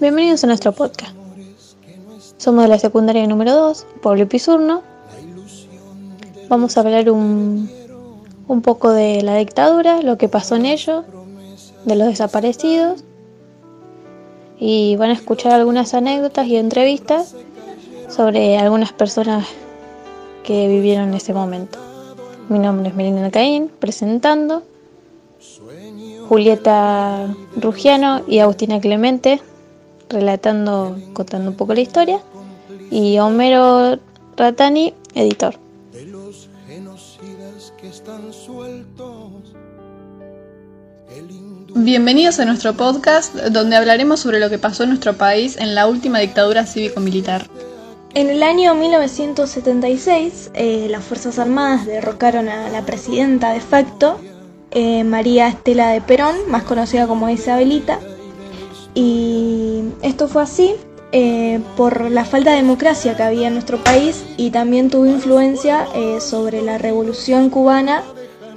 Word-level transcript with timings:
Bienvenidos 0.00 0.42
a 0.44 0.46
nuestro 0.46 0.72
podcast. 0.72 1.14
Somos 2.38 2.62
de 2.64 2.68
la 2.68 2.78
secundaria 2.78 3.26
número 3.26 3.52
2, 3.52 3.86
Pablo 4.00 4.26
Pisurno. 4.26 4.80
Vamos 6.48 6.74
a 6.74 6.80
hablar 6.80 7.10
un, 7.10 7.70
un 8.48 8.62
poco 8.62 8.92
de 8.92 9.20
la 9.20 9.36
dictadura, 9.36 10.00
lo 10.00 10.16
que 10.16 10.26
pasó 10.26 10.56
en 10.56 10.64
ello, 10.64 11.04
de 11.84 11.96
los 11.96 12.08
desaparecidos. 12.08 13.04
Y 14.58 14.96
van 14.96 15.10
a 15.10 15.12
escuchar 15.12 15.52
algunas 15.52 15.92
anécdotas 15.92 16.46
y 16.46 16.56
entrevistas 16.56 17.34
sobre 18.08 18.56
algunas 18.56 18.94
personas 18.94 19.46
que 20.44 20.66
vivieron 20.66 21.12
ese 21.12 21.34
momento. 21.34 21.78
Mi 22.48 22.58
nombre 22.58 22.88
es 22.88 22.94
Melina 22.94 23.30
Caín, 23.30 23.70
presentando. 23.78 24.62
Julieta 26.26 27.34
Rugiano 27.56 28.22
y 28.26 28.38
Agustina 28.38 28.80
Clemente, 28.80 29.42
relatando, 30.10 30.98
contando 31.12 31.50
un 31.50 31.56
poco 31.56 31.74
la 31.74 31.80
historia. 31.80 32.20
Y 32.90 33.18
Homero 33.18 33.98
Ratani, 34.36 34.94
editor. 35.14 35.54
Bienvenidos 41.74 42.40
a 42.40 42.44
nuestro 42.44 42.74
podcast 42.74 43.34
donde 43.34 43.76
hablaremos 43.76 44.20
sobre 44.20 44.40
lo 44.40 44.50
que 44.50 44.58
pasó 44.58 44.82
en 44.82 44.90
nuestro 44.90 45.16
país 45.16 45.56
en 45.56 45.74
la 45.74 45.86
última 45.86 46.18
dictadura 46.18 46.66
cívico-militar. 46.66 47.46
En 48.12 48.28
el 48.28 48.42
año 48.42 48.74
1976, 48.74 50.50
eh, 50.54 50.88
las 50.90 51.04
Fuerzas 51.04 51.38
Armadas 51.38 51.86
derrocaron 51.86 52.48
a 52.48 52.68
la 52.68 52.84
presidenta 52.84 53.52
de 53.52 53.60
facto, 53.60 54.18
eh, 54.72 55.04
María 55.04 55.46
Estela 55.46 55.90
de 55.90 56.00
Perón, 56.00 56.34
más 56.48 56.64
conocida 56.64 57.06
como 57.06 57.28
Isabelita. 57.28 58.00
Y 58.94 59.84
esto 60.02 60.28
fue 60.28 60.42
así 60.42 60.74
eh, 61.12 61.60
por 61.76 62.10
la 62.10 62.24
falta 62.24 62.50
de 62.50 62.56
democracia 62.56 63.16
que 63.16 63.22
había 63.22 63.48
en 63.48 63.54
nuestro 63.54 63.78
país 63.82 64.24
y 64.36 64.50
también 64.50 64.90
tuvo 64.90 65.06
influencia 65.06 65.86
sobre 66.20 66.62
la 66.62 66.78
revolución 66.78 67.50
cubana 67.50 68.02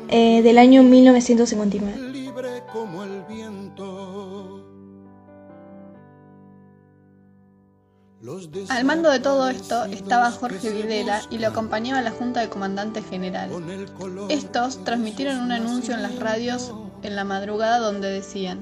del 0.09 0.57
año 0.57 0.83
1959. 0.83 2.13
Al 8.69 8.85
mando 8.85 9.11
de 9.11 9.19
todo 9.19 9.49
esto 9.49 9.83
estaba 9.85 10.31
Jorge 10.31 10.69
Videla 10.69 11.21
y 11.29 11.39
lo 11.39 11.49
acompañaba 11.49 12.01
la 12.01 12.11
Junta 12.11 12.39
de 12.39 12.47
Comandante 12.47 13.01
General. 13.01 13.51
Estos 14.29 14.81
transmitieron 14.85 15.39
un 15.39 15.51
anuncio 15.51 15.93
en 15.93 16.03
las 16.03 16.17
radios 16.19 16.73
en 17.01 17.17
la 17.17 17.25
madrugada 17.25 17.79
donde 17.79 18.09
decían 18.09 18.61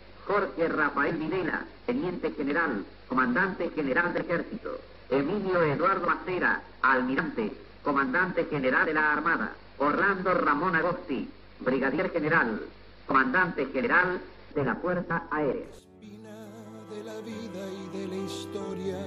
Jorge 0.27 0.67
Rafael 0.67 1.17
Videla, 1.17 1.65
Teniente 1.85 2.31
General, 2.31 2.85
Comandante 3.07 3.69
General 3.71 4.13
del 4.13 4.23
Ejército. 4.23 4.79
Emilio 5.09 5.61
Eduardo 5.63 6.09
Acera, 6.09 6.61
Almirante, 6.81 7.51
Comandante 7.83 8.45
General 8.45 8.85
de 8.85 8.93
la 8.93 9.13
Armada. 9.13 9.51
Orlando 9.77 10.33
Ramón 10.33 10.75
Agosti, 10.75 11.27
Brigadier 11.59 12.11
General, 12.11 12.61
Comandante 13.07 13.65
General 13.67 14.21
de 14.55 14.63
la 14.63 14.75
Fuerza 14.75 15.23
Aérea 15.31 15.65
de 16.91 17.03
la 17.03 17.21
vida 17.21 17.67
y 17.71 17.97
de 17.97 18.07
la 18.07 18.15
historia. 18.17 18.97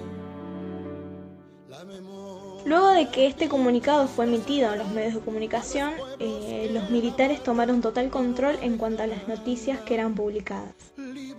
Luego 2.64 2.88
de 2.91 3.10
que 3.10 3.26
este 3.26 3.48
comunicado 3.48 4.08
fue 4.08 4.25
emitido 4.25 4.72
en 4.72 4.78
los 4.78 4.88
medios 4.88 5.14
de 5.14 5.20
comunicación, 5.20 5.92
eh, 6.19 6.70
los 6.72 6.88
militares 6.88 7.42
tomaron 7.42 7.82
total 7.82 8.08
control 8.08 8.56
en 8.62 8.78
cuanto 8.78 9.02
a 9.02 9.06
las 9.06 9.28
noticias 9.28 9.81
que 9.81 9.94
eran 9.94 10.14
publicadas, 10.14 10.72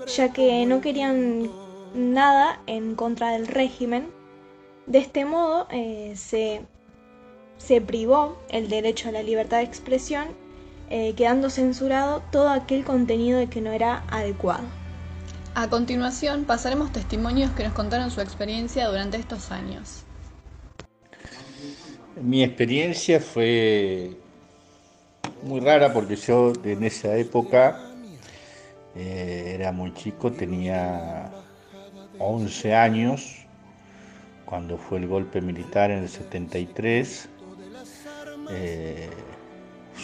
ya 0.08 0.32
que 0.32 0.66
no 0.66 0.82
querían 0.82 1.50
nada 1.94 2.62
en 2.68 2.96
contra 2.96 3.32
del 3.32 3.48
régimen. 3.48 4.08
De 4.86 5.00
este 5.00 5.26
modo 5.26 5.68
eh, 5.72 6.14
se, 6.16 6.62
se, 7.58 7.82
privó 7.82 8.38
el 8.50 8.70
derecho 8.70 9.10
a 9.10 9.12
la 9.12 9.24
libertad 9.24 9.58
de 9.58 9.64
expresión, 9.64 10.28
eh, 10.90 11.14
quedando 11.16 11.50
censurado 11.50 12.22
todo 12.32 12.50
aquel 12.50 12.84
contenido 12.84 13.40
de 13.40 13.48
que 13.48 13.62
no 13.62 13.72
era 13.72 14.04
adecuado. 14.10 14.64
A 15.56 15.70
continuación 15.70 16.44
pasaremos 16.44 16.92
testimonios 16.92 17.50
que 17.52 17.64
nos 17.64 17.74
contaron 17.74 18.12
su 18.12 18.22
experiencia 18.22 18.88
durante 18.88 19.18
estos 19.18 19.52
años. 19.52 20.04
Mi 22.22 22.44
experiencia 22.44 23.20
fue 23.20 24.18
muy 25.44 25.60
rara 25.62 25.94
porque 25.94 26.16
yo 26.16 26.54
en 26.64 26.84
esa 26.84 27.16
época 27.18 27.85
eh, 28.96 29.52
era 29.56 29.72
muy 29.72 29.94
chico, 29.94 30.32
tenía 30.32 31.32
11 32.20 32.76
años 32.76 33.46
cuando 34.46 34.78
fue 34.78 35.00
el 35.00 35.08
golpe 35.08 35.42
militar 35.42 35.92
en 35.92 36.04
el 36.04 36.10
73. 36.10 37.30
Eh, 38.52 39.10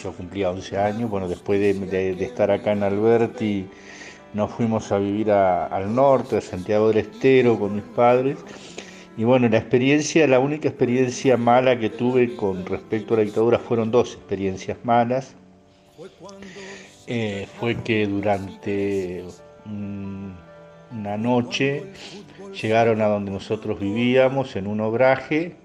yo 0.02 0.12
cumplía 0.12 0.50
11 0.50 0.78
años, 0.78 1.10
bueno, 1.10 1.28
después 1.28 1.60
de 1.60 2.24
estar 2.24 2.50
acá 2.50 2.72
en 2.72 2.82
Alberti 2.82 3.68
nos 4.34 4.50
fuimos 4.50 4.90
a 4.92 4.98
vivir 4.98 5.30
al 5.30 5.94
norte, 5.94 6.38
a 6.38 6.40
Santiago 6.40 6.88
del 6.88 6.98
Estero 6.98 7.58
con 7.58 7.74
mis 7.74 7.84
padres. 7.84 8.38
Y 9.16 9.24
bueno, 9.24 9.48
la 9.48 9.58
experiencia, 9.58 10.26
la 10.26 10.40
única 10.40 10.68
experiencia 10.68 11.36
mala 11.36 11.78
que 11.78 11.90
tuve 11.90 12.34
con 12.34 12.64
respecto 12.64 13.14
a 13.14 13.18
la 13.18 13.24
dictadura 13.24 13.58
fueron 13.58 13.90
dos 13.90 14.14
experiencias 14.14 14.78
malas. 14.84 15.34
Eh, 17.06 17.46
fue 17.58 17.82
que 17.82 18.06
durante 18.06 19.24
una 19.64 21.16
noche 21.16 21.84
llegaron 22.60 23.00
a 23.02 23.06
donde 23.06 23.30
nosotros 23.30 23.80
vivíamos 23.80 24.56
en 24.56 24.66
un 24.66 24.80
obraje 24.80 25.56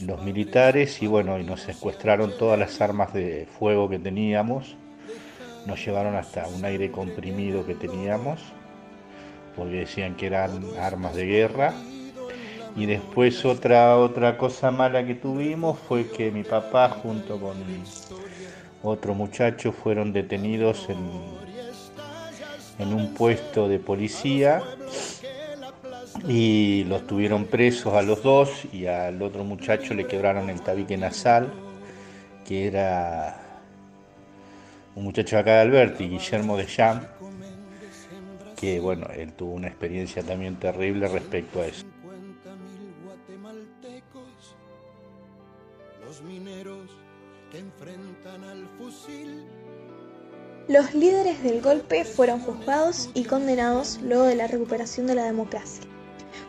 los 0.00 0.22
militares 0.22 1.02
y 1.02 1.06
bueno, 1.06 1.38
y 1.38 1.44
nos 1.44 1.60
secuestraron 1.60 2.32
todas 2.38 2.58
las 2.58 2.80
armas 2.80 3.12
de 3.12 3.46
fuego 3.58 3.88
que 3.88 3.98
teníamos 3.98 4.76
nos 5.66 5.84
llevaron 5.84 6.16
hasta 6.16 6.46
un 6.48 6.64
aire 6.64 6.90
comprimido 6.90 7.64
que 7.64 7.74
teníamos, 7.74 8.40
porque 9.56 9.80
decían 9.80 10.16
que 10.16 10.26
eran 10.26 10.64
armas 10.78 11.14
de 11.14 11.26
guerra. 11.26 11.72
Y 12.74 12.86
después 12.86 13.44
otra, 13.44 13.98
otra 13.98 14.38
cosa 14.38 14.70
mala 14.70 15.04
que 15.04 15.14
tuvimos 15.14 15.78
fue 15.78 16.08
que 16.08 16.30
mi 16.30 16.42
papá 16.42 16.88
junto 16.88 17.38
con 17.38 17.54
otro 18.82 19.14
muchacho 19.14 19.72
fueron 19.72 20.12
detenidos 20.12 20.88
en, 20.88 20.98
en 22.78 22.94
un 22.94 23.12
puesto 23.14 23.68
de 23.68 23.78
policía 23.78 24.62
y 26.28 26.84
los 26.84 27.06
tuvieron 27.06 27.46
presos 27.46 27.94
a 27.94 28.02
los 28.02 28.22
dos 28.22 28.64
y 28.72 28.86
al 28.86 29.20
otro 29.22 29.44
muchacho 29.44 29.94
le 29.94 30.06
quebraron 30.06 30.50
el 30.50 30.60
tabique 30.60 30.96
nasal, 30.96 31.52
que 32.46 32.66
era 32.66 33.36
un 34.94 35.04
muchacho 35.04 35.38
acá 35.38 35.54
de 35.54 35.60
Alberti, 35.60 36.08
Guillermo 36.08 36.56
de 36.56 36.66
Jam, 36.66 37.02
que 38.56 38.80
bueno, 38.80 39.06
él 39.14 39.32
tuvo 39.32 39.54
una 39.54 39.68
experiencia 39.68 40.22
también 40.22 40.56
terrible 40.56 41.08
respecto 41.08 41.60
a 41.60 41.66
eso. 41.66 41.91
Los 50.68 50.94
líderes 50.94 51.42
del 51.42 51.60
golpe 51.60 52.04
fueron 52.04 52.40
juzgados 52.40 53.10
y 53.14 53.24
condenados 53.24 54.00
luego 54.02 54.24
de 54.24 54.36
la 54.36 54.46
recuperación 54.46 55.06
de 55.06 55.14
la 55.14 55.24
democracia 55.24 55.84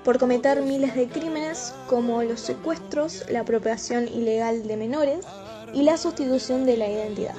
por 0.03 0.19
cometer 0.19 0.61
miles 0.61 0.95
de 0.95 1.07
crímenes 1.07 1.73
como 1.87 2.23
los 2.23 2.39
secuestros, 2.39 3.25
la 3.29 3.41
apropiación 3.41 4.07
ilegal 4.07 4.67
de 4.67 4.77
menores 4.77 5.25
y 5.73 5.83
la 5.83 5.97
sustitución 5.97 6.65
de 6.65 6.77
la 6.77 6.87
identidad. 6.87 7.35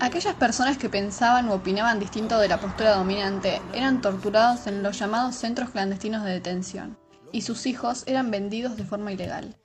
Aquellas 0.00 0.34
personas 0.34 0.76
que 0.78 0.88
pensaban 0.88 1.48
u 1.48 1.54
opinaban 1.54 1.98
distinto 1.98 2.38
de 2.38 2.48
la 2.48 2.60
postura 2.60 2.96
dominante 2.96 3.60
eran 3.72 4.00
torturados 4.00 4.66
en 4.66 4.82
los 4.82 4.98
llamados 4.98 5.36
centros 5.36 5.70
clandestinos 5.70 6.24
de 6.24 6.32
detención, 6.32 6.98
y 7.32 7.42
sus 7.42 7.66
hijos 7.66 8.04
eran 8.06 8.30
vendidos 8.30 8.76
de 8.76 8.84
forma 8.84 9.12
ilegal. 9.12 9.56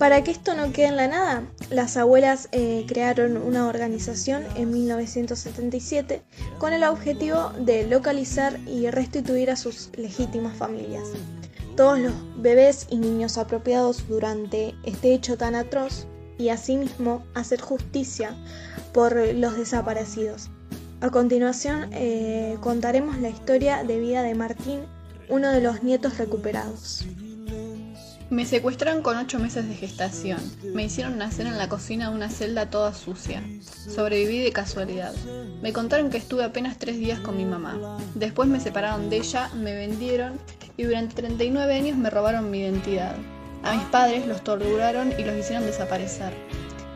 Para 0.00 0.24
que 0.24 0.30
esto 0.30 0.54
no 0.54 0.72
quede 0.72 0.86
en 0.86 0.96
la 0.96 1.08
nada, 1.08 1.44
las 1.68 1.98
abuelas 1.98 2.48
eh, 2.52 2.86
crearon 2.88 3.36
una 3.36 3.68
organización 3.68 4.44
en 4.56 4.70
1977 4.70 6.22
con 6.56 6.72
el 6.72 6.84
objetivo 6.84 7.52
de 7.58 7.86
localizar 7.86 8.58
y 8.66 8.88
restituir 8.88 9.50
a 9.50 9.56
sus 9.56 9.90
legítimas 9.98 10.56
familias. 10.56 11.06
Todos 11.76 11.98
los 11.98 12.14
bebés 12.38 12.86
y 12.88 12.96
niños 12.96 13.36
apropiados 13.36 14.08
durante 14.08 14.74
este 14.84 15.12
hecho 15.12 15.36
tan 15.36 15.54
atroz 15.54 16.06
y 16.38 16.48
asimismo 16.48 17.22
hacer 17.34 17.60
justicia 17.60 18.34
por 18.94 19.14
los 19.34 19.58
desaparecidos. 19.58 20.48
A 21.02 21.10
continuación 21.10 21.90
eh, 21.92 22.56
contaremos 22.62 23.18
la 23.18 23.28
historia 23.28 23.84
de 23.84 24.00
vida 24.00 24.22
de 24.22 24.34
Martín, 24.34 24.80
uno 25.28 25.50
de 25.50 25.60
los 25.60 25.82
nietos 25.82 26.16
recuperados. 26.16 27.04
Me 28.30 28.46
secuestraron 28.46 29.02
con 29.02 29.16
ocho 29.16 29.40
meses 29.40 29.68
de 29.68 29.74
gestación. 29.74 30.38
Me 30.72 30.84
hicieron 30.84 31.18
nacer 31.18 31.48
en 31.48 31.58
la 31.58 31.68
cocina 31.68 32.08
de 32.08 32.14
una 32.14 32.28
celda 32.30 32.70
toda 32.70 32.94
sucia. 32.94 33.42
Sobreviví 33.60 34.38
de 34.38 34.52
casualidad. 34.52 35.12
Me 35.60 35.72
contaron 35.72 36.10
que 36.10 36.18
estuve 36.18 36.44
apenas 36.44 36.78
tres 36.78 36.96
días 36.98 37.18
con 37.18 37.36
mi 37.36 37.44
mamá. 37.44 37.98
Después 38.14 38.48
me 38.48 38.60
separaron 38.60 39.10
de 39.10 39.16
ella, 39.16 39.50
me 39.56 39.74
vendieron 39.74 40.38
y 40.76 40.84
durante 40.84 41.16
39 41.16 41.74
años 41.74 41.98
me 41.98 42.08
robaron 42.08 42.52
mi 42.52 42.60
identidad. 42.60 43.16
A 43.64 43.74
mis 43.74 43.84
padres 43.86 44.24
los 44.28 44.44
torturaron 44.44 45.12
y 45.18 45.24
los 45.24 45.36
hicieron 45.36 45.66
desaparecer. 45.66 46.32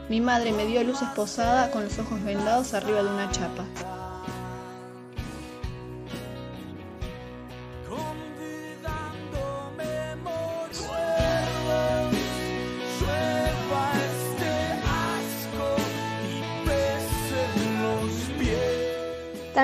Mi 0.08 0.20
madre 0.20 0.52
me 0.52 0.66
dio 0.66 0.80
a 0.80 0.84
luz 0.84 1.02
esposada 1.02 1.72
con 1.72 1.82
los 1.82 1.98
ojos 1.98 2.22
vendados 2.22 2.74
arriba 2.74 3.02
de 3.02 3.08
una 3.08 3.30
chapa. 3.32 3.64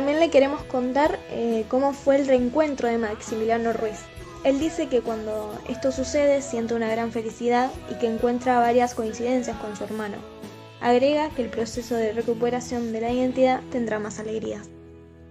También 0.00 0.18
le 0.18 0.30
queremos 0.30 0.62
contar 0.62 1.18
eh, 1.28 1.66
cómo 1.68 1.92
fue 1.92 2.16
el 2.16 2.26
reencuentro 2.26 2.88
de 2.88 2.96
Maximiliano 2.96 3.74
Ruiz. 3.74 3.98
Él 4.44 4.58
dice 4.58 4.86
que 4.86 5.02
cuando 5.02 5.52
esto 5.68 5.92
sucede 5.92 6.40
siente 6.40 6.72
una 6.72 6.88
gran 6.88 7.12
felicidad 7.12 7.70
y 7.90 7.98
que 7.98 8.06
encuentra 8.06 8.58
varias 8.60 8.94
coincidencias 8.94 9.58
con 9.58 9.76
su 9.76 9.84
hermano. 9.84 10.16
Agrega 10.80 11.28
que 11.28 11.42
el 11.42 11.50
proceso 11.50 11.96
de 11.96 12.14
recuperación 12.14 12.94
de 12.94 13.02
la 13.02 13.12
identidad 13.12 13.60
tendrá 13.70 13.98
más 13.98 14.18
alegrías. 14.18 14.70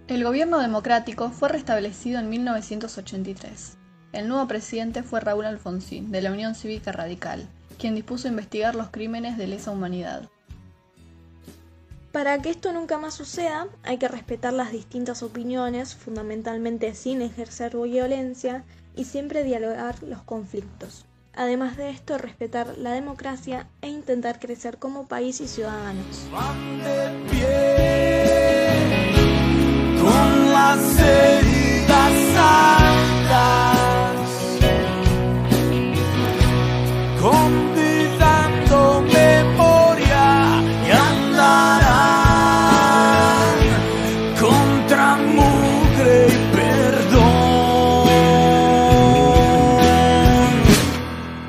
El 0.08 0.24
gobierno 0.24 0.60
democrático 0.60 1.32
fue 1.32 1.50
restablecido 1.50 2.20
en 2.20 2.30
1983. 2.30 3.76
El 4.12 4.28
nuevo 4.28 4.48
presidente 4.48 5.02
fue 5.02 5.20
Raúl 5.20 5.48
Alfonsín, 5.48 6.12
de 6.12 6.22
la 6.22 6.32
Unión 6.32 6.54
Cívica 6.54 6.92
Radical, 6.92 7.50
quien 7.80 7.96
dispuso 7.96 8.28
investigar 8.28 8.76
los 8.76 8.92
crímenes 8.92 9.36
de 9.36 9.48
lesa 9.48 9.72
humanidad. 9.72 10.30
Para 12.12 12.40
que 12.42 12.50
esto 12.50 12.74
nunca 12.74 12.98
más 12.98 13.14
suceda, 13.14 13.68
hay 13.84 13.98
que 13.98 14.08
respetar 14.08 14.52
las 14.54 14.72
distintas 14.72 15.22
opiniones, 15.22 15.96
fundamentalmente 15.96 16.96
sin 16.96 17.22
ejercer 17.22 17.78
violencia 17.78 18.64
y 18.96 19.06
siempre 19.06 19.44
dialogar 19.44 20.02
los 20.02 20.24
conflictos. 20.24 21.06
Además 21.36 21.78
de 21.78 21.92
esto, 21.92 22.18
respetar 22.18 22.80
la 22.80 22.92
democracia 22.94 23.68
e 23.82 23.90
intentar 23.90 24.40
crecer 24.40 24.80
como 24.80 25.08
país 25.08 25.40
y 25.40 25.48
ciudadanos. 25.48 26.26